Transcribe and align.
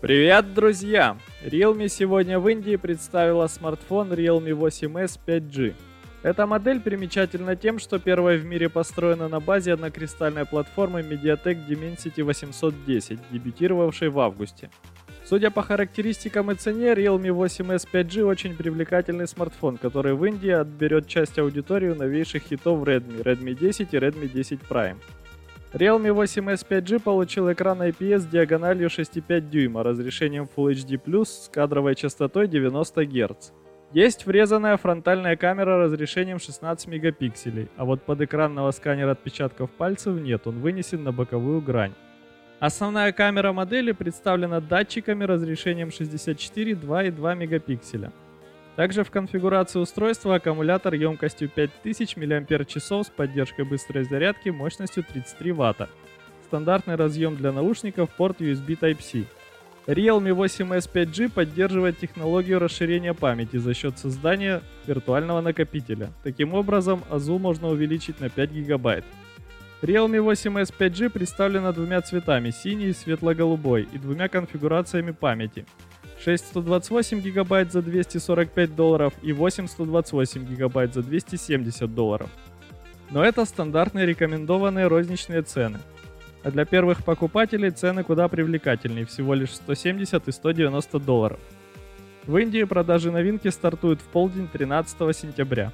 Привет, 0.00 0.54
друзья! 0.54 1.16
Realme 1.44 1.88
сегодня 1.88 2.38
в 2.38 2.48
Индии 2.48 2.76
представила 2.76 3.48
смартфон 3.48 4.12
Realme 4.12 4.52
8s 4.52 5.18
5G. 5.26 5.74
Эта 6.22 6.46
модель 6.46 6.80
примечательна 6.80 7.56
тем, 7.56 7.80
что 7.80 7.98
первая 7.98 8.38
в 8.38 8.44
мире 8.44 8.68
построена 8.68 9.26
на 9.26 9.40
базе 9.40 9.72
однокристальной 9.72 10.46
платформы 10.46 11.00
MediaTek 11.00 11.66
Dimensity 11.68 12.22
810, 12.22 13.18
дебютировавшей 13.32 14.08
в 14.10 14.20
августе. 14.20 14.70
Судя 15.24 15.50
по 15.50 15.62
характеристикам 15.62 16.52
и 16.52 16.54
цене, 16.54 16.92
Realme 16.92 17.30
8s 17.30 17.88
5G 17.92 18.22
очень 18.22 18.54
привлекательный 18.54 19.26
смартфон, 19.26 19.78
который 19.78 20.14
в 20.14 20.24
Индии 20.24 20.50
отберет 20.50 21.08
часть 21.08 21.40
аудитории 21.40 21.92
новейших 21.92 22.44
хитов 22.44 22.84
Redmi, 22.84 23.24
Redmi 23.24 23.54
10 23.54 23.92
и 23.92 23.96
Redmi 23.96 24.28
10 24.28 24.60
Prime. 24.70 24.98
Realme 25.74 26.14
8s 26.14 26.66
5G 26.66 26.98
получил 26.98 27.52
экран 27.52 27.82
IPS 27.82 28.30
диагональю 28.30 28.88
6,5 28.88 29.40
дюйма, 29.50 29.82
разрешением 29.82 30.48
Full 30.56 30.72
HD+, 30.72 31.24
с 31.26 31.50
кадровой 31.52 31.94
частотой 31.94 32.48
90 32.48 33.04
Гц. 33.04 33.50
Есть 33.92 34.24
врезанная 34.24 34.78
фронтальная 34.78 35.36
камера 35.36 35.76
разрешением 35.76 36.38
16 36.38 36.86
мегапикселей, 36.88 37.68
а 37.76 37.84
вот 37.84 38.00
под 38.00 38.22
экранного 38.22 38.70
сканера 38.70 39.10
отпечатков 39.10 39.70
пальцев 39.70 40.18
нет, 40.18 40.46
он 40.46 40.60
вынесен 40.60 41.04
на 41.04 41.12
боковую 41.12 41.60
грань. 41.60 41.92
Основная 42.60 43.12
камера 43.12 43.52
модели 43.52 43.92
представлена 43.92 44.60
датчиками 44.60 45.24
разрешением 45.24 45.90
64, 45.90 46.76
2 46.76 47.04
и 47.04 47.10
2 47.10 47.34
мегапикселя. 47.34 48.10
Также 48.78 49.02
в 49.02 49.10
конфигурации 49.10 49.80
устройства 49.80 50.36
аккумулятор 50.36 50.94
емкостью 50.94 51.48
5000 51.48 52.16
мАч 52.16 52.76
с 52.76 53.10
поддержкой 53.10 53.64
быстрой 53.64 54.04
зарядки 54.04 54.50
мощностью 54.50 55.02
33 55.02 55.50
Вт. 55.50 55.88
Стандартный 56.46 56.94
разъем 56.94 57.34
для 57.34 57.50
наушников, 57.50 58.08
порт 58.10 58.40
USB 58.40 58.78
Type-C. 58.78 59.24
Realme 59.88 60.30
8s 60.30 60.88
5G 60.94 61.28
поддерживает 61.28 61.98
технологию 61.98 62.60
расширения 62.60 63.14
памяти 63.14 63.56
за 63.56 63.74
счет 63.74 63.98
создания 63.98 64.62
виртуального 64.86 65.40
накопителя. 65.40 66.12
Таким 66.22 66.54
образом, 66.54 67.02
АЗУ 67.10 67.40
можно 67.40 67.70
увеличить 67.70 68.20
на 68.20 68.30
5 68.30 68.52
гигабайт. 68.52 69.04
Realme 69.82 70.24
8s 70.24 70.72
5G 70.78 71.10
представлена 71.10 71.72
двумя 71.72 72.00
цветами, 72.00 72.50
синий 72.50 72.90
и 72.90 72.92
светло-голубой, 72.92 73.88
и 73.92 73.98
двумя 73.98 74.28
конфигурациями 74.28 75.10
памяти. 75.10 75.66
628 76.24 77.20
гигабайт 77.20 77.72
за 77.72 77.82
245 77.82 78.74
долларов 78.74 79.14
и 79.22 79.32
828 79.32 80.44
гигабайт 80.46 80.94
за 80.94 81.02
270 81.02 81.94
долларов. 81.94 82.30
Но 83.10 83.24
это 83.24 83.44
стандартные 83.44 84.06
рекомендованные 84.06 84.86
розничные 84.86 85.42
цены. 85.42 85.78
А 86.42 86.50
для 86.50 86.64
первых 86.64 87.04
покупателей 87.04 87.70
цены 87.70 88.04
куда 88.04 88.28
привлекательнее, 88.28 89.06
всего 89.06 89.34
лишь 89.34 89.54
170 89.54 90.28
и 90.28 90.32
190 90.32 90.98
долларов. 90.98 91.40
В 92.26 92.36
Индии 92.36 92.64
продажи 92.64 93.10
новинки 93.10 93.48
стартуют 93.48 94.00
в 94.00 94.04
полдень 94.04 94.48
13 94.48 95.16
сентября. 95.16 95.72